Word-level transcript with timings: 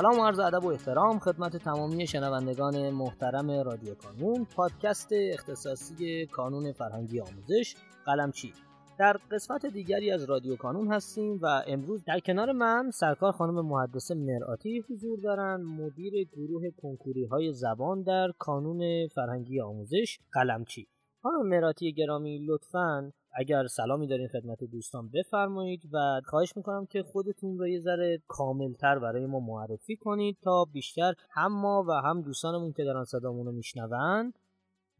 سلام 0.00 0.18
و 0.18 0.24
عرض 0.24 0.38
ادب 0.38 0.64
و 0.64 0.68
احترام 0.68 1.18
خدمت 1.18 1.56
تمامی 1.56 2.06
شنوندگان 2.06 2.90
محترم 2.90 3.50
رادیو 3.50 3.94
کانون 3.94 4.46
پادکست 4.56 5.08
اختصاصی 5.12 6.26
کانون 6.26 6.72
فرهنگی 6.72 7.20
آموزش 7.20 7.74
قلمچی. 8.06 8.52
در 8.98 9.16
قسمت 9.30 9.66
دیگری 9.66 10.10
از 10.10 10.24
رادیو 10.24 10.56
کانون 10.56 10.92
هستیم 10.92 11.38
و 11.42 11.62
امروز 11.66 12.04
در 12.04 12.20
کنار 12.20 12.52
من 12.52 12.90
سرکار 12.94 13.32
خانم 13.32 13.66
محدث 13.66 14.10
مرآتی 14.10 14.84
حضور 14.90 15.20
دارند 15.20 15.60
مدیر 15.64 16.28
گروه 16.32 16.70
کنکوری 16.82 17.24
های 17.24 17.52
زبان 17.52 18.02
در 18.02 18.28
کانون 18.38 19.08
فرهنگی 19.08 19.60
آموزش 19.60 20.18
قلمچی. 20.32 20.88
خانم 21.22 21.48
مراتی 21.48 21.92
گرامی 21.92 22.46
لطفاً 22.46 23.12
اگر 23.32 23.66
سلامی 23.66 24.06
دارین 24.06 24.28
خدمت 24.28 24.64
دوستان 24.64 25.10
بفرمایید 25.14 25.80
و 25.92 26.20
خواهش 26.24 26.56
می‌کنم 26.56 26.86
که 26.86 27.02
خودتون 27.02 27.58
رو 27.58 27.68
یه 27.68 27.80
ذره 27.80 28.22
کاملتر 28.28 28.98
برای 28.98 29.26
ما 29.26 29.40
معرفی 29.40 29.96
کنید 29.96 30.38
تا 30.42 30.64
بیشتر 30.72 31.14
هم 31.30 31.52
ما 31.52 31.84
و 31.88 31.92
هم 31.92 32.22
دوستانمون 32.22 32.72
که 32.72 32.84
دارن 32.84 33.04
صدامون 33.04 33.46
رو 33.46 33.52
میشنوند 33.52 34.32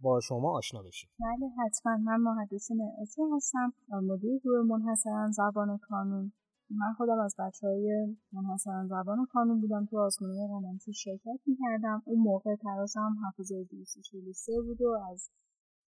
با 0.00 0.20
شما 0.20 0.50
آشنا 0.58 0.82
بشیم. 0.82 1.10
بله 1.20 1.48
حتما. 1.58 1.96
من 1.96 2.20
محدث 2.20 2.70
مرعاتی 2.70 3.22
هستم 3.36 3.72
مدیر 3.90 4.38
گروه 4.44 4.66
منحصرا 4.66 5.30
زبان 5.30 5.78
کانون. 5.78 6.32
من 6.70 6.92
خودم 6.96 7.18
از 7.18 7.34
بچه 7.38 7.66
های 7.66 8.16
منحصرا 8.32 8.86
زبان 8.86 9.26
کانون 9.32 9.60
بودم. 9.60 9.86
تو 9.90 9.98
آزمونه 9.98 10.48
قلمچی 10.48 10.92
شرکت 10.92 11.40
می‌کردم. 11.46 12.02
اون 12.04 12.18
موقع 12.18 12.56
ترازم 12.56 13.16
حافظه 13.24 13.64
243 13.64 14.52
بود 14.60 14.82
و 14.82 14.98
از 15.12 15.30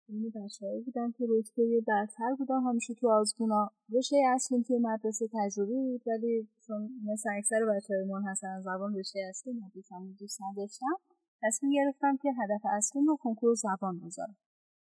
این 0.08 0.32
بچههایی 0.34 0.80
بودن 0.80 1.10
که 1.10 1.24
رتبه 1.28 1.80
برتر 1.86 2.34
بودن 2.38 2.60
همیشه 2.60 2.94
تو 2.94 3.08
آزمونا. 3.08 3.70
رشته 3.92 4.16
اصلی 4.34 4.62
توی 4.62 4.78
مدرسه 4.78 5.28
تجربی 5.32 5.74
بود 5.74 6.02
ولی 6.06 6.48
چون 6.66 6.90
مثل 7.04 7.30
اکثر 7.38 7.60
بچه 7.64 7.94
های 7.94 8.04
منحصرا 8.04 8.60
زبان 8.60 8.94
رشته 8.98 9.20
اصلی 9.28 9.52
مدرسم 9.52 10.16
دوست 10.18 10.38
نداشتم. 10.42 10.96
تصمیم 11.42 11.72
گرفتم 11.72 12.16
که 12.16 12.28
هدف 12.42 12.62
اصلی 12.64 13.02
رو 13.06 13.16
کنکور 13.16 13.54
زبان 13.54 14.00
بذارم. 14.00 14.36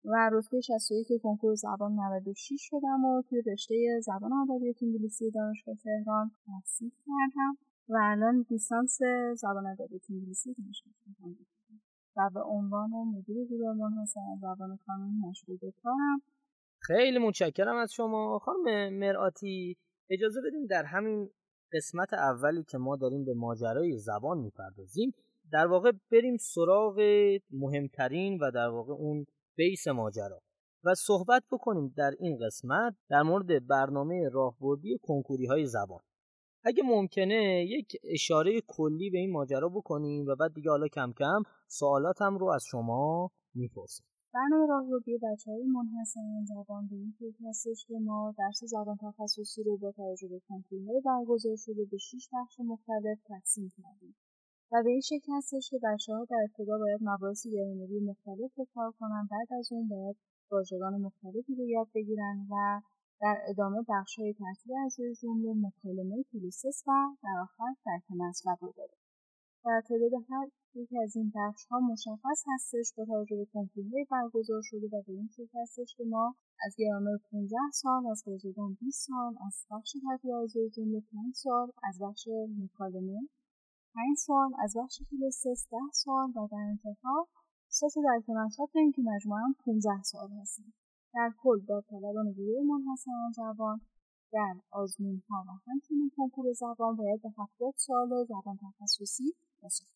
و 0.04 0.30
رتبه 0.32 0.60
61 0.60 1.22
کنکور 1.22 1.54
زبان 1.54 1.92
96 1.92 2.60
شدم 2.70 3.04
و 3.04 3.22
توی 3.22 3.42
رشته 3.46 4.00
زبان 4.00 4.32
ادبیات 4.32 4.82
انگلیسی 4.82 5.30
دانشگاه 5.30 5.74
تهران 5.74 6.30
تحصیل 6.46 6.90
کردم. 6.90 7.56
و 7.88 7.96
الان 8.02 8.46
لیسانس 8.50 8.98
زبان 9.36 9.66
ادبیات 9.66 10.02
انگلیسی 10.10 10.54
دانشگاه 10.54 10.92
تهران 11.04 11.36
و 12.16 12.30
به 12.34 12.40
عنوان 12.42 12.90
مدیر 12.90 13.36
گروه 13.50 13.74
منحصر 13.74 14.20
زبان 14.40 14.78
کانون 14.86 15.28
مشغول 15.28 15.56
به 15.56 15.72
کارم 15.82 16.22
خیلی 16.78 17.18
متشکرم 17.18 17.76
از 17.76 17.92
شما. 17.92 18.38
خانم 18.38 18.94
مرآتی 18.98 19.76
اجازه 20.10 20.40
بدیم 20.46 20.66
در 20.66 20.84
همین 20.84 21.30
قسمت 21.72 22.14
اولی 22.14 22.64
که 22.64 22.78
ما 22.78 22.96
داریم 22.96 23.24
به 23.24 23.34
ماجرای 23.34 23.98
زبان 23.98 24.38
می‌پردازیم 24.38 25.14
در 25.52 25.66
واقع 25.66 25.92
بریم 26.12 26.36
سراغ 26.36 27.00
مهمترین 27.50 28.38
و 28.42 28.50
در 28.50 28.68
واقع 28.68 28.92
اون 28.92 29.26
بیس 29.56 29.88
ماجرا 29.88 30.40
و 30.84 30.94
صحبت 30.94 31.42
بکنیم 31.52 31.94
در 31.96 32.10
این 32.18 32.38
قسمت 32.46 32.94
در 33.08 33.22
مورد 33.22 33.66
برنامه 33.66 34.28
راهبردی 34.32 34.98
کنکوری 35.02 35.46
های 35.46 35.66
زبان. 35.66 36.00
اگه 36.68 36.82
ممکنه 36.82 37.66
یک 37.68 37.96
اشاره 38.04 38.60
کلی 38.66 39.10
به 39.10 39.18
این 39.18 39.32
ماجرا 39.32 39.68
بکنیم 39.68 40.26
و 40.26 40.36
بعد 40.36 40.54
دیگه 40.54 40.70
حالا 40.70 40.88
کم 40.88 41.12
کم 41.18 41.42
سوالاتم 41.68 42.38
رو 42.38 42.46
از 42.46 42.64
شما 42.70 43.30
می‌پرسیم 43.54 44.06
برنامه 44.34 44.66
راهبردی 44.66 45.18
بچه 45.18 45.50
های 45.50 45.64
منحصرا 45.64 46.44
زبان 46.44 46.88
به 46.88 46.96
این 46.96 47.14
فکر 47.18 47.48
هستش 47.48 47.86
که 47.88 47.94
ما 48.00 48.34
درس 48.38 48.60
زبان 48.64 48.96
تخصصی 48.96 49.62
رو 49.62 49.76
با 49.76 49.92
توجه 49.92 50.28
به 50.28 50.40
کنکورهای 50.48 51.00
برگزار 51.04 51.56
شده 51.56 51.84
به 51.90 51.96
شش 51.96 52.28
بخش 52.32 52.60
مختلف 52.60 53.18
تقسیم 53.28 53.72
کردیم 53.76 54.16
و 54.72 54.82
به 54.84 54.90
این 54.90 55.00
شکل 55.00 55.32
هستش 55.32 55.70
که 55.70 55.78
بچه 55.82 56.12
ها 56.12 56.26
در 56.30 56.46
ابتدا 56.48 56.78
باید 56.78 57.00
مباحث 57.02 57.46
گرامری 57.46 58.00
مختلف 58.00 58.50
رو 58.56 58.66
کار 58.74 58.92
کنن 59.00 59.28
بعد 59.30 59.58
از 59.58 59.72
اون 59.72 59.88
باید 59.88 60.16
واژگان 60.50 61.00
مختلفی 61.00 61.54
رو 61.54 61.64
یاد 61.64 61.88
بگیرن 61.94 62.46
و 62.50 62.80
در 63.20 63.36
ادامه 63.48 63.82
های 64.18 64.34
ترتیب 64.34 64.72
اعضای 64.82 65.14
جمله 65.14 65.54
مکالمه 65.54 66.24
پلیسس 66.32 66.82
و 66.86 66.92
در 67.22 67.36
آخر 67.42 67.74
ترک 67.84 68.10
مطلب 68.10 68.58
رو 68.60 68.72
داره. 68.76 68.96
در 69.64 69.82
تعداد 69.88 70.12
هر 70.30 70.48
یک 70.74 70.90
از 71.04 71.16
این 71.16 71.32
ها 71.70 71.80
مشخص 71.80 72.44
هستش 72.46 72.92
با 72.96 73.04
توجه 73.04 73.36
به 73.36 73.44
کنکورهای 73.44 74.06
برگزار 74.10 74.62
شده 74.64 74.86
و 74.86 75.02
به 75.06 75.12
این 75.12 75.28
شکل 75.32 75.60
هستش 75.62 75.94
که 75.96 76.04
ما 76.04 76.34
از 76.66 76.74
گرامر 76.78 77.16
15 77.30 77.56
سال 77.72 78.06
از 78.06 78.22
واژگان 78.26 78.76
20 78.80 79.08
سال 79.08 79.34
از 79.46 79.66
بخش 79.70 79.92
ترتیب 79.92 80.30
اعضای 80.30 80.70
جمله 80.70 81.00
5 81.12 81.34
سال 81.34 81.72
از 81.82 81.98
بخش 82.00 82.28
مکالمه 82.64 83.20
5 83.94 84.16
سال 84.16 84.50
از 84.58 84.76
بخش 84.76 85.02
پلیسس 85.10 85.68
10 85.70 85.76
سال 85.92 86.28
و 86.30 86.48
در 86.52 86.56
انتها 86.56 87.28
سه 87.68 87.86
تا 87.94 88.00
درک 88.02 88.30
مطلب 88.30 88.68
داریم 88.74 88.92
که 88.92 89.02
مجموعا 89.02 89.54
15 89.64 90.02
سال 90.02 90.30
هستیم 90.40 90.74
در 91.16 91.32
کل 91.42 91.60
داوطلبان 91.68 92.32
گروه 92.32 92.62
منحصرا 92.66 93.30
زبان 93.32 93.80
در 94.32 94.54
آزمون 94.70 95.22
ها 95.28 95.44
و 95.48 95.70
همچنین 95.70 96.10
کنکور 96.16 96.52
زبان 96.52 96.96
باید 96.96 97.22
به 97.22 97.28
هفتاد 97.38 97.74
سال 97.76 98.24
زبان 98.24 98.56
تخصصی 98.56 99.34
رسید 99.64 99.88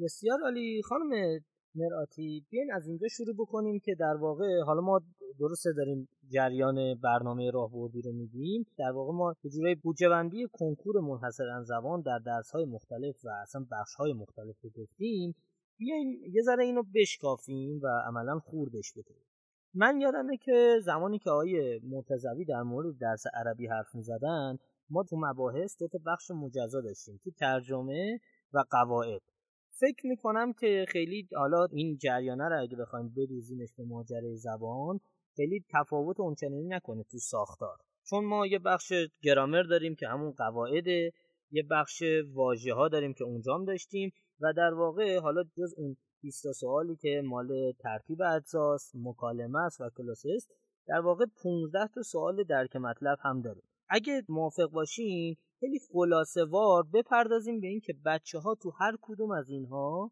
بسیار 0.00 0.40
عالی. 0.42 0.82
خانم 0.82 1.40
مرآتی 1.74 2.46
بیاین 2.50 2.72
از 2.72 2.86
اینجا 2.86 3.08
شروع 3.08 3.34
بکنیم 3.38 3.80
که 3.84 3.94
در 3.94 4.16
واقع 4.20 4.60
حالا 4.66 4.80
ما 4.80 5.00
درسته 5.38 5.72
داریم 5.76 6.08
جریان 6.28 6.94
برنامه 6.94 7.50
راهبردی 7.50 8.02
رو 8.02 8.12
میگیم. 8.12 8.66
در 8.78 8.90
واقع 8.94 9.12
ما 9.12 9.34
به 9.62 9.74
بودجه 9.74 10.08
بندی 10.08 10.46
کنکور 10.52 11.00
منحصرا 11.00 11.64
زبان 11.64 12.00
در 12.00 12.18
درس 12.18 12.50
های 12.50 12.64
مختلف 12.64 13.24
و 13.24 13.28
اصلا 13.42 13.66
بخش 13.70 13.94
های 13.94 14.12
مختلف 14.12 14.60
رو 14.62 14.70
گفتیم. 14.70 15.34
بیاین 15.78 16.20
یه 16.32 16.42
ذره 16.42 16.64
اینو 16.64 16.82
بشکافیم 16.94 17.80
و 17.82 17.86
عملا 18.06 18.38
خوردش 18.38 18.92
بکنیم. 18.92 19.31
من 19.74 20.00
یادمه 20.00 20.36
که 20.36 20.80
زمانی 20.82 21.18
که 21.18 21.30
آقای 21.30 21.80
مرتضوی 21.84 22.44
در 22.44 22.62
مورد 22.62 22.98
درس 22.98 23.24
عربی 23.34 23.66
حرف 23.66 23.94
می‌زدن 23.94 24.58
ما 24.90 25.02
تو 25.02 25.16
مباحث 25.18 25.76
دو 25.78 25.88
تا 25.88 25.98
بخش 26.06 26.30
مجزا 26.30 26.80
داشتیم 26.80 27.20
تو 27.24 27.30
ترجمه 27.30 28.20
و 28.52 28.64
قواعد. 28.70 29.22
فکر 29.70 30.06
می‌کنم 30.06 30.52
که 30.52 30.86
خیلی 30.88 31.28
حالا 31.36 31.66
این 31.72 31.96
جریانه 31.96 32.48
رو 32.48 32.62
اگه 32.62 32.76
بخوایم 32.76 33.14
بدوزیمش 33.16 33.72
به 33.78 33.84
ماجرای 33.84 34.36
زبان 34.36 35.00
خیلی 35.36 35.64
تفاوت 35.70 36.20
اونچنانی 36.20 36.68
نکنه 36.68 37.04
تو 37.10 37.18
ساختار. 37.18 37.76
چون 38.10 38.24
ما 38.24 38.46
یه 38.46 38.58
بخش 38.58 38.92
گرامر 39.22 39.62
داریم 39.62 39.94
که 39.94 40.08
همون 40.08 40.32
قواعده 40.32 41.12
یه 41.50 41.62
بخش 41.70 42.02
واژه 42.32 42.74
ها 42.74 42.88
داریم 42.88 43.14
که 43.14 43.24
اونجام 43.24 43.64
داشتیم 43.64 44.12
و 44.40 44.52
در 44.52 44.74
واقع 44.74 45.20
حالا 45.20 45.42
جز 45.58 45.74
اون 45.76 45.96
20 46.22 46.52
سوالی 46.52 46.96
که 46.96 47.22
مال 47.24 47.72
ترتیب 47.72 48.22
اجزاست 48.22 48.92
مکالمه 48.94 49.58
است 49.58 49.80
و 49.80 49.90
کلاس 49.96 50.22
در 50.86 51.00
واقع 51.00 51.24
15 51.42 51.86
تا 51.94 52.02
سوال 52.02 52.44
درک 52.44 52.76
مطلب 52.76 53.18
هم 53.20 53.40
داریم 53.40 53.62
اگه 53.88 54.22
موافق 54.28 54.70
باشین 54.70 55.36
خیلی 55.60 55.78
خلاصه 55.92 56.44
وار 56.44 56.82
بپردازیم 56.94 57.60
به 57.60 57.66
اینکه 57.66 57.94
بچه 58.04 58.38
ها 58.38 58.54
تو 58.54 58.70
هر 58.70 58.96
کدوم 59.02 59.30
از 59.30 59.50
اینها 59.50 60.10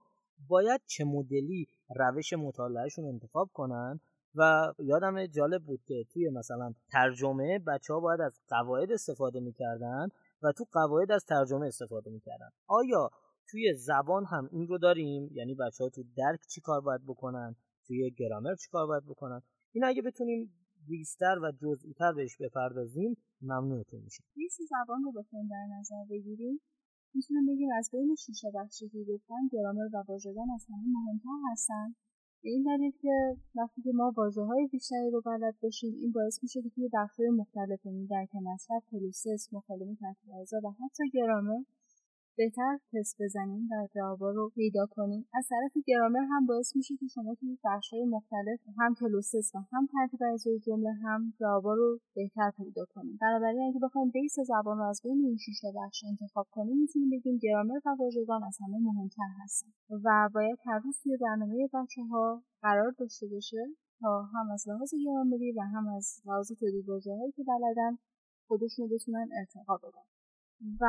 باید 0.49 0.81
چه 0.87 1.05
مدلی 1.05 1.67
روش 1.97 2.33
مطالعهشون 2.33 3.05
انتخاب 3.05 3.51
کنن 3.55 4.01
و 4.35 4.73
یادم 4.79 5.27
جالب 5.27 5.63
بود 5.63 5.81
که 5.87 6.05
توی 6.13 6.31
مثلا 6.31 6.75
ترجمه 6.93 7.59
بچه 7.59 7.95
ها 7.95 8.01
باید 8.01 8.21
از 8.21 8.41
قواعد 8.49 8.93
استفاده 8.93 9.41
می‌کردن 9.41 10.09
و 10.43 10.53
تو 10.53 10.65
قواعد 10.73 11.13
از 11.13 11.25
ترجمه 11.25 11.67
استفاده 11.67 12.11
می‌کردن. 12.11 12.51
آیا 12.67 13.11
توی 13.51 13.75
زبان 13.75 14.25
هم 14.25 14.49
این 14.53 14.67
رو 14.67 14.79
داریم. 14.79 15.29
یعنی 15.33 15.55
بچه 15.55 15.85
ها 15.85 15.91
تو 15.91 16.03
درک 16.17 16.41
چی 16.49 16.61
کار 16.61 16.81
باید 16.81 17.01
بکنن؟ 17.07 17.57
توی 17.87 18.11
گرامر 18.11 18.55
چی 18.55 18.69
کار 18.73 18.87
باید 18.87 19.05
بکنن؟ 19.05 19.41
این 19.73 19.85
اگه 19.85 20.03
بتونیم 20.03 20.53
ریستر 20.89 21.39
و 21.43 21.53
جزئیتر 21.63 22.13
بهش 22.13 22.37
بپردازیم 22.41 23.17
ممنونتون 23.43 24.01
میشه 24.01 24.25
ریس 24.37 24.57
زبان 24.71 25.03
رو 25.03 25.13
بخوایم 25.13 25.49
در 25.49 25.67
نظر 25.79 26.05
بگیریم. 26.11 26.61
می‌تونم 27.15 27.47
بگیم 27.47 27.69
از 27.79 27.91
بین 27.93 28.15
شیشه 28.15 28.49
بخشی 28.55 28.89
که 28.89 28.99
گفتن 29.13 29.49
گرامر 29.53 29.89
و 29.95 30.05
واژگان 30.09 30.51
از 30.55 30.67
همه 30.69 30.87
مهمتر 30.97 31.53
هستن. 31.53 31.95
به 32.43 32.49
این 32.49 32.63
دلیل 32.63 32.93
که 33.03 33.37
وقتی 33.55 33.83
که 33.83 33.91
ما 33.95 34.13
واژه 34.17 34.43
های 34.43 34.69
بیشتری 34.73 35.11
رو 35.11 35.21
بلد 35.27 35.55
باشیم 35.63 35.95
این 36.01 36.13
باعث 36.13 36.43
میشه 36.43 36.63
که 36.63 36.71
توی 36.75 36.89
بخشهای 36.95 37.31
مختلف 37.31 37.87
یعنی 37.87 38.07
درک 38.07 38.35
مطلب 38.35 38.83
پروسس 38.91 39.49
مکالمه 39.53 39.97
ترتیب 40.01 40.65
و 40.65 40.71
حتی 40.71 41.03
گرامر 41.13 41.63
بهتر 42.37 42.79
تست 42.93 43.17
بزنیم 43.23 43.69
و 43.71 43.89
جوابا 43.95 44.31
رو 44.31 44.51
پیدا 44.55 44.87
کنیم. 44.87 45.27
از 45.35 45.49
طرف 45.49 45.85
گرامر 45.87 46.25
هم 46.31 46.47
باعث 46.47 46.77
میشه 46.77 46.97
که 46.97 47.07
شما 47.07 47.35
توی 47.35 47.59
های 47.93 48.05
مختلف 48.05 48.61
هم 48.79 48.95
cloze 49.01 49.31
test 49.31 49.55
و 49.55 49.59
هم 49.73 49.89
ترتیب 49.93 50.21
اجزای 50.33 50.59
جمله 50.59 50.93
هم 50.93 51.33
جوابا 51.41 51.75
رو 51.75 51.99
بهتر 52.15 52.51
پیدا 52.57 52.85
کنیم. 52.95 53.19
بنابراین 53.21 53.63
اگه 53.69 53.81
بخوایم 53.83 54.11
base 54.11 54.35
زبان 54.47 54.79
رو 54.79 54.85
از 54.85 55.01
بین 55.05 55.25
این 55.25 55.37
شیشه 55.37 55.69
بخش 55.77 56.05
انتخاب 56.05 56.47
کنیم 56.51 56.77
می‌تونیم 56.77 57.11
بگیم 57.11 57.39
گرامر 57.43 57.81
و 57.87 57.97
واژگان 57.99 58.45
از 58.45 58.59
همه 58.61 58.79
مهمتر 58.79 59.31
هستن 59.45 59.69
و 60.05 60.29
باید 60.35 60.59
هر 60.67 60.79
روز 60.79 60.97
توی 61.03 61.17
برنامه 61.17 61.69
بچه 61.75 62.03
ها 62.11 62.43
قرار 62.63 62.95
داشته 62.99 63.27
باشه 63.27 63.67
تا 64.01 64.23
هم 64.23 64.51
از 64.51 64.69
لحاظ 64.69 64.95
گرامری 65.05 65.53
و 65.53 65.61
هم 65.61 65.89
از 65.89 66.23
لحاظ 66.27 66.53
هایی 67.07 67.33
که 67.33 67.45
بلدن 67.45 67.99
خودشون 68.49 68.89
بتونن 68.89 69.29
ارتقا 69.39 69.77
بدن. 69.77 70.10
و 70.81 70.85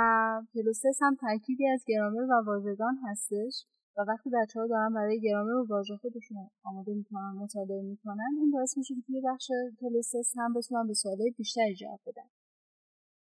پلوسس 0.54 1.00
هم 1.02 1.16
ترکیبی 1.16 1.68
از 1.68 1.84
گرامر 1.88 2.22
و 2.22 2.44
واژگان 2.46 2.98
هستش 3.04 3.66
و 3.98 4.02
وقتی 4.08 4.30
بچه 4.30 4.60
ها 4.60 4.68
دارن 4.68 4.94
برای 4.94 5.22
گرامر 5.22 5.52
و 5.52 5.68
واژه 5.70 5.98
خودشون 5.98 6.38
آماده 6.64 6.94
می‌کنن 6.94 7.36
مطالعه 7.38 7.82
می‌کنن 7.82 8.32
این 8.40 8.52
باعث 8.52 8.78
میشه 8.78 8.96
که 8.96 9.02
توی 9.08 9.22
بخش 9.22 9.48
پلوسس 9.82 10.34
هم 10.38 10.54
بتونن 10.54 10.88
به 10.88 10.94
سوالای 10.94 11.32
بیشتری 11.38 11.76
جواب 11.76 12.00
بدن. 12.06 12.30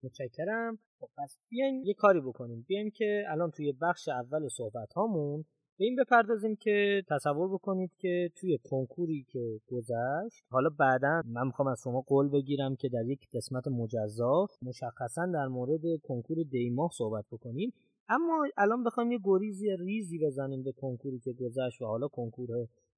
متشکرم. 0.03 0.79
خب 1.01 1.09
پس 1.19 1.39
بیاین 1.49 1.83
یه 1.85 1.95
کاری 1.95 2.21
بکنیم. 2.21 2.65
بیایم 2.69 2.91
که 2.91 3.25
الان 3.29 3.51
توی 3.51 3.73
بخش 3.83 4.09
اول 4.09 4.49
صحبت 4.49 4.93
هامون 4.93 5.45
به 5.79 5.85
این 5.85 5.97
بپردازیم 5.97 6.57
که 6.57 7.03
تصور 7.09 7.49
بکنید 7.49 7.91
که 7.99 8.31
توی 8.37 8.59
کنکوری 8.71 9.27
که 9.29 9.61
گذشت 9.67 10.45
حالا 10.51 10.71
بعدا 10.79 11.23
من 11.27 11.47
می‌خوام 11.47 11.69
از 11.69 11.81
شما 11.85 12.01
قول 12.01 12.29
بگیرم 12.29 12.77
که 12.77 12.89
در 12.89 13.05
یک 13.07 13.21
قسمت 13.35 13.69
مجزا 13.69 14.47
مشخصا 14.63 15.27
در 15.35 15.47
مورد 15.47 15.81
کنکور 16.03 16.37
دیماه 16.51 16.91
صحبت 16.93 17.25
بکنیم. 17.33 17.73
اما 18.09 18.47
الان 18.57 18.85
بخوایم 18.85 19.13
یه 19.13 19.19
گریزی 19.25 19.77
ریزی 19.77 20.19
بزنیم 20.27 20.63
به 20.63 20.73
کنکوری 20.73 21.19
که 21.19 21.33
گذشت 21.33 21.83
و 21.83 21.87
حالا 21.87 22.09
کنکور 22.09 22.49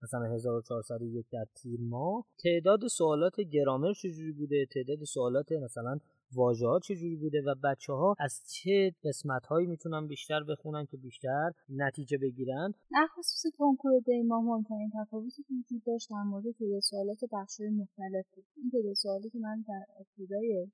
مثلا 0.02 0.34
1401 0.34 1.26
در 1.32 1.44
تیر 1.54 1.80
ماه. 1.80 2.24
تعداد 2.44 2.86
سوالات 2.86 3.40
گرامر 3.40 3.92
چجوری 3.92 4.32
بوده؟ 4.32 4.66
تعداد 4.74 5.04
سوالات 5.04 5.52
مثلا 5.52 5.98
واژه 6.34 6.66
ها 6.66 6.78
چجوری 6.78 7.16
بوده 7.16 7.42
و 7.46 7.54
بچه 7.64 7.92
ها 7.92 8.14
از 8.18 8.42
چه 8.54 8.92
قسمت 9.04 9.46
هایی 9.46 9.66
می‌تونن 9.66 10.06
بیشتر 10.06 10.42
بخونن 10.44 10.86
که 10.90 10.96
بیشتر 10.96 11.50
نتیجه 11.68 12.18
بگیرن؟ 12.18 12.72
در 12.90 13.06
خصوص 13.14 13.52
کنکور 13.58 13.92
دیما 14.06 14.40
مهمترین 14.40 14.90
تفاوتی 14.94 15.42
که 15.42 15.54
وجود 15.54 15.82
داشت 15.86 16.10
در 16.10 16.22
مورد 16.22 16.44
تعداد 16.58 16.80
سوالات 16.80 17.18
بخش 17.32 17.60
مختلف 17.60 18.26
بود. 18.34 18.44
این 18.56 18.70
تعداد 18.70 18.94
سوالی 18.94 19.30
که 19.30 19.38
من 19.38 19.64
در 19.68 19.84
ابتدای 20.00 20.68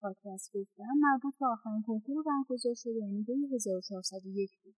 پادکست 0.00 0.50
گفتم 0.54 0.94
مربوط 1.06 1.34
به 1.40 1.46
آخرین 1.46 1.82
کنکور 1.86 2.22
برگزار 2.22 2.74
شده 2.74 2.92
یعنی 2.92 3.24
1401 3.54 4.50
بود. 4.64 4.74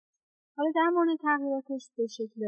حالا 0.56 0.70
در 0.74 0.90
مورد 0.94 1.18
تغییراتش 1.22 1.90
به 1.96 2.06
شکل 2.06 2.42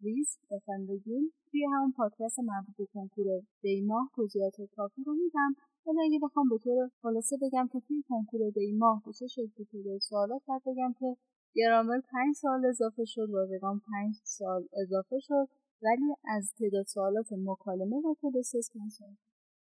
ریز 0.00 0.38
بخوایم 0.50 0.86
بگیم 0.86 1.32
توی 1.50 1.64
همون 1.72 1.92
پادکست 1.92 2.38
مربوط 2.38 2.76
به 2.78 2.86
کنکور 2.94 3.26
دیماه 3.62 4.10
توضیحات 4.14 4.56
کافی 4.76 5.02
رو 5.06 5.14
میدم. 5.14 5.54
ولی 5.86 5.98
اگه 6.04 6.18
بخوام 6.22 6.48
به 6.48 6.58
طور 6.64 6.90
خلاصه 7.02 7.36
بگم 7.42 7.68
که 7.72 7.80
توی 7.88 8.02
کنکور 8.08 8.40
دیماه 8.54 9.02
به 9.06 9.12
چه 9.12 9.26
شکلی 9.26 9.66
تعداد 9.72 9.98
سوالات 10.00 10.42
باید 10.46 10.62
بگم 10.66 10.92
که 11.00 11.16
گرامر 11.54 12.00
پنج 12.12 12.34
سال 12.34 12.66
اضافه 12.66 13.04
شد 13.04 13.30
واژگان 13.30 13.80
پنج 13.92 14.14
سال 14.24 14.68
اضافه 14.82 15.18
شد 15.20 15.48
ولی 15.82 16.14
از 16.24 16.54
تعداد 16.58 16.84
سوالات 16.84 17.26
مکالمه 17.32 17.96
و 17.96 18.14
پروسس 18.22 18.70
پنج 18.74 18.92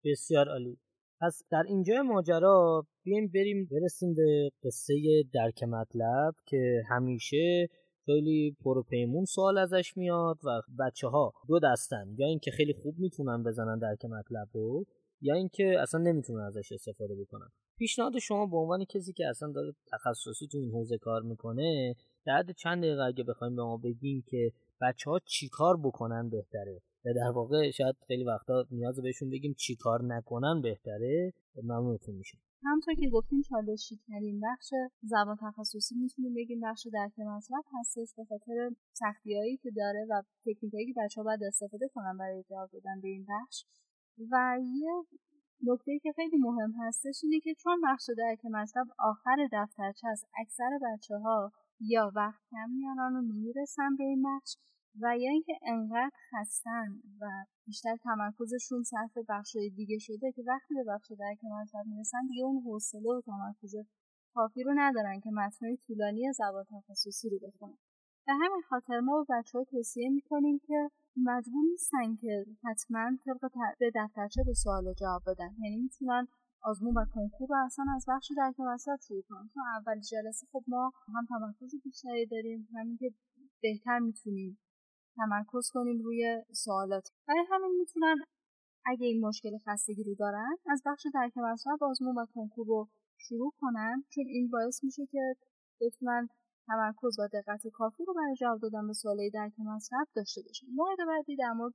بسیار 0.04 0.48
عالی. 0.48 0.78
پس 1.20 1.42
در 1.50 1.62
اینجا 1.68 2.02
ماجرا 2.02 2.86
بیایم 3.04 3.30
بریم 3.34 3.68
برسیم 3.70 4.14
به 4.14 4.50
قصه 4.64 4.94
درک 5.34 5.62
مطلب 5.62 6.34
که 6.46 6.82
همیشه 6.88 7.68
خیلی 8.06 8.56
پروپیمون 8.64 9.24
سوال 9.24 9.58
ازش 9.58 9.96
میاد 9.96 10.38
و 10.44 10.62
بچه 10.78 11.08
ها 11.08 11.32
دو 11.48 11.60
دستن 11.60 12.14
یا 12.18 12.26
اینکه 12.26 12.50
خیلی 12.50 12.72
خوب 12.82 12.94
می‌تونن 12.98 13.42
بزنن 13.42 13.78
درک 13.78 14.04
مطلب 14.04 14.48
رو. 14.52 14.84
یا 15.22 15.34
اینکه 15.34 15.76
اصلا 15.80 16.00
نمی‌تونن 16.00 16.40
ازش 16.40 16.72
استفاده 16.72 17.14
بکنن. 17.14 17.48
پیشنهاد 17.78 18.18
شما 18.18 18.46
به 18.46 18.56
عنوان 18.56 18.84
کسی 18.84 19.12
که 19.12 19.28
اصلا 19.28 19.52
داره 19.52 19.74
تخصصی 19.92 20.46
تو 20.52 20.58
این 20.58 20.70
حوزه 20.70 20.98
کار 20.98 21.22
می‌کنه 21.22 21.94
در 22.26 22.44
چند 22.56 22.78
دقیقه 22.82 23.02
اگه 23.02 23.24
بخوایم 23.24 23.56
به 23.56 23.62
ما 23.62 23.76
بگیم 23.76 24.24
که 24.26 24.52
بچه 24.80 25.10
ها 25.10 25.18
چی 25.24 25.48
کار 25.48 25.76
بکنن 25.76 26.30
بهتره؟ 26.30 26.80
یا 27.04 27.12
در 27.12 27.30
واقع 27.34 27.70
شاید 27.70 27.96
خیلی 28.06 28.24
وقتا 28.24 28.66
نیاز 28.70 29.00
بهشون 29.00 29.30
بگیم 29.30 29.54
چی 29.58 29.76
کار 29.76 30.04
نکنن 30.04 30.60
بهتره. 30.60 31.32
ممنونتون 31.62 32.14
میشه 32.14 32.38
همونطور 32.64 32.94
که 32.94 33.08
گفتیم 33.10 33.42
چالشی 33.42 34.00
ترین 34.06 34.40
بخش 34.40 34.68
زبان 35.02 35.36
تخصصی 35.40 35.94
می‌تونیم 35.94 36.34
بگیم 36.34 36.60
بخش 36.60 36.86
درک 36.92 37.18
مطلب 37.18 37.64
هستش 37.80 38.14
به 38.16 38.24
خاطر 38.24 38.70
سختیهایی 38.92 39.56
که 39.56 39.70
داره 39.76 40.06
و 40.10 40.22
تکنیکایی 40.46 40.86
که 40.86 40.94
بچه 41.04 41.20
ها 41.20 41.24
باید 41.24 41.44
استفاده 41.44 41.88
کنن 41.94 42.16
برای 42.18 42.44
جواب 42.50 42.70
دادن 42.72 43.00
به 43.00 43.08
این 43.08 43.26
بخش. 43.28 43.64
و 44.30 44.58
یه 44.62 44.92
نکته 45.66 45.98
که 46.02 46.12
خیلی 46.16 46.36
مهم 46.36 46.72
هستش 46.80 47.20
اینه 47.22 47.40
که 47.40 47.54
چون 47.54 47.80
بخش 47.84 48.10
درک 48.18 48.44
مطلب 48.44 48.86
آخر 48.98 49.36
دفترچه 49.52 50.08
است 50.08 50.26
اکثر 50.40 50.70
بچه 50.82 51.18
ها 51.18 51.52
یا 51.80 52.12
وقت 52.16 52.40
کم 52.50 52.70
میارن 52.70 53.16
و 53.16 53.20
نمی‌رسن 53.20 53.96
به 53.96 54.04
این 54.04 54.22
بخش 54.22 54.56
و 55.00 55.18
یا 55.18 55.30
اینکه 55.30 55.58
انقدر 55.62 56.10
خستن 56.30 56.88
و 57.20 57.44
بیشتر 57.66 57.96
تمرکزشون 57.96 58.82
صرف 58.82 59.18
بخش 59.28 59.56
دیگه 59.76 59.98
شده 59.98 60.32
که 60.32 60.42
وقتی 60.46 60.74
به 60.74 60.84
بخش 60.84 61.12
درک 61.18 61.38
مطلب 61.44 61.86
می‌رسن 61.86 62.26
دیگه 62.28 62.44
اون 62.44 62.62
حوصله 62.62 63.10
و 63.10 63.20
تمرکز 63.20 63.74
کافی 64.34 64.62
رو 64.62 64.72
ندارن 64.76 65.20
که 65.20 65.30
متنهای 65.30 65.76
طولانی 65.76 66.32
زبان 66.32 66.64
تخصصی 66.64 67.28
رو 67.28 67.38
بخونن. 67.48 67.78
به 68.26 68.32
همین 68.32 68.62
خاطر 68.68 69.00
ما 69.00 69.24
به 69.24 69.34
بچه 69.34 69.58
ها 69.58 69.64
توصیه 69.64 70.10
می‌کنیم 70.10 70.60
که 70.66 70.90
مجبور 71.16 71.64
نیستن 71.70 72.16
که 72.16 72.46
حتما 72.64 73.10
طبق 73.24 73.50
به 73.78 73.90
دفترچه 73.94 74.42
به 74.46 74.54
سوال 74.54 74.94
جواب 74.94 75.22
بدن. 75.26 75.50
یعنی 75.62 75.76
می‌تونن 75.76 76.28
آزمون 76.62 76.94
و 76.98 77.04
کنکور 77.14 77.48
رو 77.48 77.56
اصلا 77.66 77.84
از 77.96 78.04
بخش 78.08 78.32
درک 78.36 78.60
مطلب 78.60 78.98
شروع 79.08 79.22
کنن. 79.28 79.50
چون 79.54 79.62
اول 79.76 80.00
جلسه 80.00 80.46
خب 80.52 80.64
ما 80.68 80.92
هم 81.14 81.26
تمرکز 81.28 81.74
بیشتری 81.84 82.26
داریم 82.26 82.68
همین 82.76 82.96
که 82.96 83.10
بهتر 83.62 83.98
می‌تونیم 83.98 84.58
تمرکز 85.16 85.70
کنیم 85.74 86.02
روی 86.02 86.42
سوالات. 86.52 87.08
برای 87.28 87.44
همین 87.50 87.76
می‌تونن 87.78 88.16
اگه 88.86 89.06
این 89.06 89.26
مشکل 89.26 89.58
خستگی 89.68 90.04
رو 90.04 90.14
دارن 90.14 90.56
از 90.66 90.82
بخش 90.86 91.06
درک 91.14 91.38
مطلب 91.38 91.84
آزمون 91.84 92.18
و 92.18 92.26
کنکور 92.34 92.66
رو 92.66 92.88
شروع 93.16 93.52
کنن. 93.60 94.04
چون 94.08 94.24
این 94.26 94.50
باعث 94.50 94.84
میشه 94.84 95.06
که 95.06 95.34
بتونن 95.80 96.28
تمرکز 96.66 97.18
و 97.18 97.28
دقت 97.32 97.68
کافی 97.72 98.04
رو 98.04 98.14
برای 98.14 98.36
جواب 98.40 98.60
دادن 98.60 98.86
به 98.86 98.92
سوالای 98.92 99.30
درک 99.30 99.52
مطلب 99.58 100.06
داشته 100.14 100.42
باشن 100.46 100.66
مورد 100.74 100.98
بعدی 101.08 101.36
در 101.36 101.52
مورد 101.52 101.74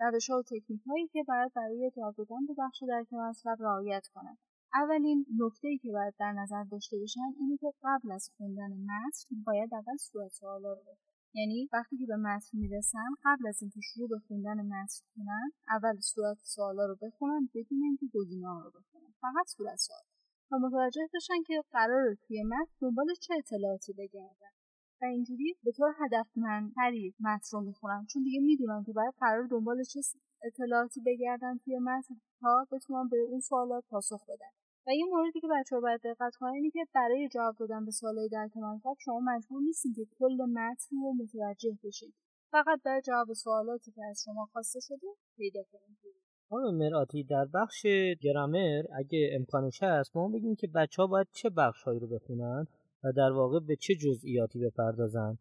روش 0.00 0.30
ها 0.30 0.38
و 0.38 0.42
تکنیک 0.42 0.82
هایی 0.86 1.08
که 1.08 1.24
باید 1.28 1.52
برای 1.56 1.90
جواب 1.96 2.14
دادن 2.18 2.46
به 2.46 2.54
بخش 2.58 2.82
درک 2.88 3.12
مطلب 3.12 3.62
رعایت 3.62 4.06
کنن 4.14 4.36
اولین 4.74 5.26
نکته 5.38 5.68
ای 5.68 5.78
که 5.78 5.92
باید 5.92 6.14
در 6.18 6.32
نظر 6.32 6.64
داشته 6.64 6.98
باشن 6.98 7.30
اینه 7.40 7.56
که 7.56 7.72
قبل 7.82 8.12
از 8.12 8.30
خوندن 8.36 8.72
متن 8.72 9.42
باید 9.46 9.74
اول 9.74 9.96
صورت 9.96 10.30
سوالا 10.30 10.72
رو 10.72 10.96
یعنی 11.34 11.68
وقتی 11.72 11.96
که 11.96 12.06
به 12.06 12.16
متن 12.16 12.58
می‌رسن 12.58 13.08
قبل 13.24 13.48
از 13.48 13.62
اینکه 13.62 13.80
شروع 13.80 14.08
به 14.08 14.18
خوندن 14.28 14.66
متن 14.66 15.04
کنن 15.16 15.50
اول 15.68 16.00
صورت 16.00 16.36
سوالا 16.42 16.86
رو 16.86 16.96
بخونن 17.02 17.48
بدون 17.54 17.82
اینکه 17.82 18.06
گزینه 18.14 18.48
ها 18.48 18.60
رو 18.60 18.70
بخونن. 18.70 19.12
فقط 19.20 19.46
صورت 19.46 19.76
سوال. 19.76 20.09
تا 20.50 20.58
متوجه 20.58 21.08
بشن 21.14 21.42
که 21.46 21.62
قرار 21.72 22.14
توی 22.14 22.42
متن 22.42 22.72
دنبال 22.80 23.06
چه 23.20 23.34
اطلاعاتی 23.38 23.92
بگردن. 23.92 24.52
و 25.02 25.04
اینجوری 25.04 25.56
به 25.64 25.72
طور 25.72 25.94
هدفمندتری 26.00 27.14
متن 27.20 27.48
رو 27.52 27.60
می‌خونن 27.60 28.06
چون 28.12 28.22
دیگه 28.22 28.40
می‌دونن 28.40 28.84
که 28.84 28.92
باید 28.92 29.14
قرار 29.20 29.46
دنبال 29.46 29.82
چه 29.82 30.00
اطلاعاتی 30.44 31.00
بگردن 31.06 31.58
توی 31.58 31.78
متن 31.78 32.14
تا 32.40 32.66
بتونن 32.72 33.08
به 33.08 33.16
اون 33.30 33.40
سوالات 33.40 33.84
پاسخ 33.90 34.22
بدن 34.24 34.52
و 34.86 34.90
یه 34.90 35.04
موردی 35.04 35.40
که 35.40 35.48
بچه 35.50 35.76
ها 35.76 35.80
باید 35.80 36.00
دقت 36.04 36.36
کنن 36.36 36.50
اینه 36.50 36.70
که 36.70 36.86
برای 36.94 37.28
جواب 37.28 37.56
دادن 37.58 37.84
به 37.84 37.90
سوالای 37.90 38.28
درک 38.28 38.56
مطلب 38.56 38.96
شما 39.04 39.20
مجبور 39.20 39.62
نیستید 39.62 39.94
که 39.96 40.06
کل 40.18 40.36
متن 40.50 40.96
رو 41.02 41.14
متوجه 41.14 41.78
بشید. 41.84 42.14
فقط 42.52 42.82
برای 42.84 43.02
جواب 43.02 43.32
سوالاتی 43.32 43.92
که 43.92 44.04
از 44.10 44.22
شما 44.24 44.48
خواسته 44.52 44.80
شده 44.80 45.06
پیدا 45.36 45.62
کنید. 45.72 46.29
خانم 46.50 46.74
مرآتی 46.74 47.24
در 47.24 47.44
بخش 47.54 47.86
گرامر 48.20 48.82
اگه 48.98 49.30
امکانش 49.32 49.82
هست 49.82 50.16
ما 50.16 50.28
بگیم 50.28 50.54
که 50.54 50.66
بچه 50.66 51.02
ها 51.02 51.06
باید 51.08 51.26
چه 51.32 51.50
بخش 51.50 51.82
هایی 51.82 52.00
رو 52.00 52.06
بخونن 52.06 52.66
و 53.04 53.12
در 53.16 53.32
واقع 53.32 53.60
به 53.60 53.76
چه 53.76 53.94
جزئیاتی 53.94 54.58
بپردازن؟ 54.58 55.38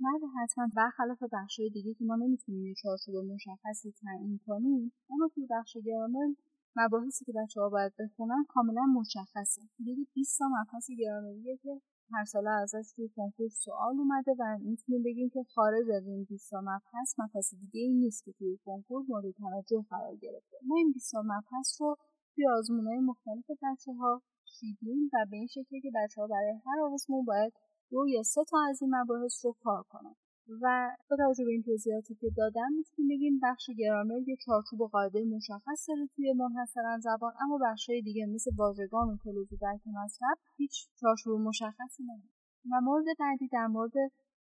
بله 0.00 0.26
حتما 0.42 0.68
برخلاف 0.76 1.22
بخش 1.32 1.60
دیگه 1.72 1.94
که 1.94 2.04
ما 2.04 2.16
نمی‌تونیم 2.16 2.64
یه 2.64 2.74
چارچوب 2.82 3.14
مشخصی 3.16 3.92
تعیین 4.02 4.40
کنیم 4.46 4.92
اما 5.10 5.28
توی 5.34 5.46
بخش 5.50 5.76
گرامر 5.86 6.34
مباحثی 6.76 7.24
که 7.24 7.32
بچه 7.32 7.60
ها 7.60 7.68
باید 7.68 7.92
بخونن 7.98 8.44
کاملا 8.48 8.82
مشخصه. 9.00 9.62
حدود 9.80 10.08
20 10.14 10.38
تا 10.38 10.44
مبحث 10.48 10.90
گرامریه 10.98 11.56
که 11.62 11.80
هر 12.12 12.24
ساله 12.24 12.50
ازش 12.50 12.92
توی 12.96 13.08
کنکور 13.16 13.48
سوال 13.48 13.98
اومده 13.98 14.32
و 14.38 14.58
می‌تونیم 14.58 15.02
بگیم 15.02 15.28
که 15.28 15.42
خارج 15.54 15.90
از 15.96 16.06
این 16.06 16.24
20 16.24 16.50
تا 16.50 16.60
مبحث 16.60 17.14
مبحث 17.18 17.54
دیگه 17.54 17.80
این 17.80 17.98
نیست 17.98 18.24
که 18.24 18.32
توی 18.32 18.58
کنکور 18.64 19.04
مورد 19.08 19.30
توجه 19.30 19.84
قرار 19.90 20.16
گرفته. 20.16 20.56
ما 20.62 20.76
این 20.76 20.92
20 20.92 21.12
تا 21.12 21.22
مبحث 21.22 21.80
رو 21.80 21.96
توی 22.34 22.44
های 22.86 22.98
مختلف 22.98 23.50
بچه 23.62 23.92
ها 23.92 24.22
چیدیم 24.44 25.10
و 25.12 25.26
به 25.30 25.36
این 25.36 25.46
شکلی 25.46 25.80
که 25.80 25.90
بچه 25.94 26.20
ها 26.20 26.26
برای 26.26 26.54
هر 26.66 26.80
آزمون 26.92 27.24
باید 27.24 27.52
دو 27.90 28.08
یا 28.08 28.22
سه 28.22 28.44
تا 28.50 28.58
از 28.68 28.82
این 28.82 28.94
مباحث 28.94 29.44
رو 29.44 29.56
کار 29.62 29.82
کنن. 29.82 30.14
و 30.62 30.96
با 31.10 31.16
توجه 31.16 31.44
به 31.44 31.50
این 31.50 31.62
توضیحاتی 31.62 32.14
که 32.14 32.30
دادم 32.36 32.72
می‌تونیم 32.76 33.08
بگیم 33.08 33.40
بخش 33.42 33.70
گرامر 33.78 34.18
یه 34.26 34.36
چارچوب 34.46 34.80
و 34.80 34.88
قاعده 34.88 35.24
مشخص 35.24 35.88
داره 35.88 36.06
توی 36.16 36.32
منحصرا 36.32 36.98
زبان 36.98 37.32
اما 37.40 37.58
بخشهای 37.62 38.02
دیگه 38.02 38.26
مثل 38.26 38.50
واژگان 38.56 39.08
و 39.08 39.16
کلوزی 39.24 39.56
درک 39.56 39.80
مطلب 39.86 40.38
هیچ 40.56 40.88
چارچوب 41.00 41.40
مشخصی 41.40 42.02
نداره. 42.02 42.34
و 42.70 42.80
مورد 42.80 43.04
بعدی 43.20 43.48
در 43.48 43.66
مورد 43.66 43.92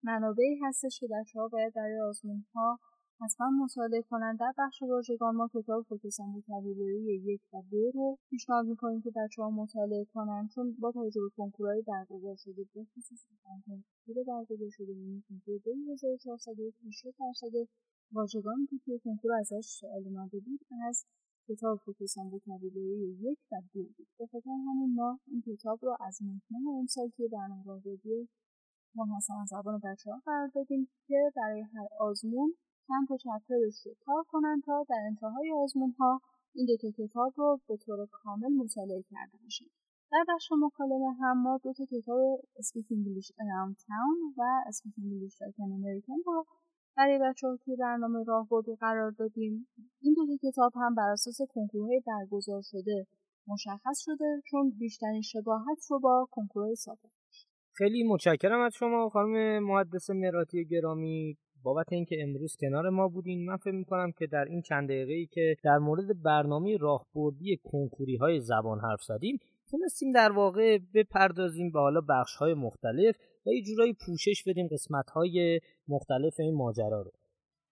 منابعی 0.04 0.60
هستش 0.64 1.00
که 1.00 1.08
بچه 1.08 1.40
ها 1.40 1.48
باید 1.48 1.74
برای 1.74 2.00
آزمون 2.00 2.46
ها 2.56 2.80
حتما 3.22 3.50
مطالعه 3.50 4.02
کنند 4.02 4.40
در 4.40 4.54
بخش 4.58 4.82
واژگان 4.82 5.36
ما 5.36 5.50
کتاب 5.54 5.86
فوکسان 5.90 6.36
وکابولری 6.36 7.22
یک 7.26 7.42
و 7.54 7.62
دو 7.72 7.92
رو 7.94 8.18
پیشنهاد 8.30 8.66
می‌کنیم 8.66 9.02
که 9.02 9.12
بچه 9.16 9.42
ها 9.42 9.50
مطالعه 9.50 10.06
کنند 10.14 10.50
چون 10.50 10.76
با 10.80 10.92
توجه 10.92 11.22
به 11.22 11.30
کنکورهای 11.38 11.82
برگزار 11.82 12.36
شده 12.36 12.66
به 12.74 12.84
خصوص 12.84 13.26
کنکور 13.44 14.24
برگزار 14.28 14.70
شده 14.70 14.94
کنکور 15.30 15.60
دو 15.66 15.72
هزار 15.92 16.18
چهارصد 16.18 16.56
درصد 17.20 17.56
واژگانی 18.12 18.66
که 18.66 18.78
توی 18.86 19.00
کنکور 19.00 19.32
ازش 19.34 19.66
سوال 19.80 20.08
اومده 20.08 20.40
بود 20.40 20.60
از 20.88 21.06
کتاب 21.48 21.80
فوکسان 21.86 22.28
وکابولری 22.28 23.18
یک 23.22 23.40
و 23.52 23.56
دو 23.74 23.84
بود. 23.84 24.08
به 24.20 24.26
خاطر 24.32 24.50
همین 24.50 24.94
ما 24.96 25.20
این 25.28 25.42
کتاب 25.42 25.80
رو 25.82 25.98
از 26.00 26.20
مهمان 26.22 26.76
امسال 26.80 27.10
توی 27.10 27.28
برنامه 27.28 27.64
راهبردی 27.66 28.30
منحصرا 28.96 29.46
زبان 29.46 29.82
بچه 29.84 30.12
ها 30.12 30.22
قرار 30.26 30.48
دادیم 30.56 30.88
که 31.08 31.32
برای 31.36 31.62
هر 31.62 31.88
آزمون 32.00 32.54
چند 32.88 33.08
تا 33.08 33.18
چپترش 33.18 33.86
رو 33.86 33.94
کار 34.06 34.24
کنن 34.28 34.62
تا 34.66 34.86
در 34.90 35.02
انتهای 35.08 35.54
آزمون 35.64 35.92
ها 36.00 36.22
این 36.56 36.66
دو 36.66 36.92
کتاب 36.92 37.34
رو 37.38 37.60
به 37.68 37.78
طور 37.78 38.08
کامل 38.12 38.52
مطالعه 38.62 39.04
کرده 39.12 39.38
باشن. 39.44 39.66
در 40.12 40.26
بخش 40.30 40.50
مکالمه 40.52 41.14
هم 41.20 41.42
ما 41.42 41.60
دو 41.64 41.74
تا 41.74 41.86
کتاب 41.86 42.40
Speak 42.68 42.88
English 42.98 43.30
Around 43.44 43.76
Town 43.88 44.18
و 44.38 44.42
Speak 44.78 44.96
English 45.04 45.36
Like 45.42 45.58
an 45.64 45.72
American 45.80 46.20
رو 46.26 46.46
برای 46.98 47.20
بچه 47.22 47.48
ها 47.48 47.58
توی 47.66 47.76
برنامه 47.76 48.24
راهبردی 48.24 48.76
قرار 48.76 49.12
دادیم. 49.12 49.68
این 50.02 50.14
دو 50.14 50.50
کتاب 50.50 50.72
هم 50.76 50.96
بر 50.96 51.10
اساس 51.10 51.38
کنکورهای 51.50 52.02
برگزار 52.08 52.62
شده 52.62 53.08
مشخص 53.48 54.00
شده 54.06 54.42
چون 54.52 54.70
بیشترین 54.80 55.22
شباهت 55.22 55.86
رو 55.90 56.00
با 56.00 56.28
کنکورهای 56.32 56.76
سابق 56.76 57.10
خیلی 57.76 58.04
متشکرم 58.04 58.62
از 58.62 58.74
شما 58.74 59.10
خانم 59.10 59.64
محدث 59.64 60.10
مراتی 60.10 60.66
گرامی. 60.66 61.38
بابت 61.64 61.94
اینکه 61.94 62.16
امروز 62.22 62.58
کنار 62.60 62.90
ما 62.90 63.08
بودین 63.08 63.46
من 63.46 63.58
فکر 63.58 63.72
می‌کنم 63.72 64.12
که 64.12 64.28
در 64.28 64.46
این 64.46 64.62
چند 64.62 64.90
دقیقه 64.90 65.14
ای 65.14 65.26
که 65.26 65.56
در 65.64 65.78
مورد 65.78 66.24
برنامه 66.24 66.78
راهبردی 66.78 67.60
کنکوری 67.64 68.16
های 68.16 68.40
زبان 68.40 68.80
حرف 68.80 69.04
زدیم 69.04 69.40
تونستیم 69.72 70.12
در 70.12 70.32
واقع 70.32 70.78
بپردازیم 70.94 71.72
به 71.72 71.80
حالا 71.80 72.02
بخش 72.10 72.36
های 72.36 72.54
مختلف 72.54 73.16
و 73.46 73.50
یه 73.50 73.62
جورایی 73.62 73.94
پوشش 74.06 74.44
بدیم 74.48 74.68
قسمت 74.68 75.10
های 75.10 75.60
مختلف 75.88 76.40
این 76.40 76.56
ماجرا 76.56 77.02
رو. 77.02 77.12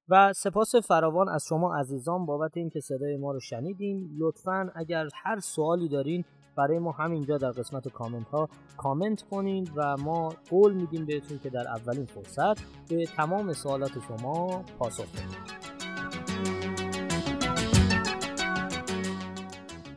و 0.10 0.33
سپاس 0.33 0.75
فراوان 0.75 1.29
از 1.29 1.45
شما 1.50 1.75
عزیزان 1.75 2.25
بابت 2.25 2.57
اینکه 2.57 2.79
صدای 2.79 3.17
ما 3.17 3.31
رو 3.31 3.39
شنیدین. 3.39 4.10
لطفا 4.17 4.71
اگر 4.75 5.07
هر 5.13 5.39
سوالی 5.39 5.89
دارین 5.89 6.25
برای 6.55 6.79
ما 6.79 6.91
همینجا 6.91 7.38
در 7.38 7.51
قسمت 7.51 7.88
کامنت 7.88 8.29
ها 8.29 8.50
کامنت 8.77 9.22
کنین 9.22 9.67
و 9.75 9.98
ما 9.98 10.34
قول 10.50 10.74
میدیم 10.74 11.05
بهتون 11.05 11.39
که 11.39 11.50
در 11.50 11.67
اولین 11.67 12.05
فرصت 12.05 12.62
به 12.89 13.05
تمام 13.05 13.53
سوالات 13.53 13.91
شما 14.08 14.63
پاسخ 14.79 15.05
بدیم. 15.12 15.70